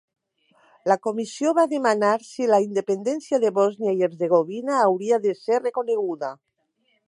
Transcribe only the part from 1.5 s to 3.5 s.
va demanar si la independència